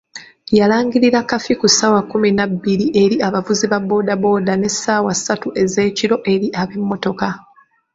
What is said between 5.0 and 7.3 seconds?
ssatu ezeekiro eri ab’emmotoka.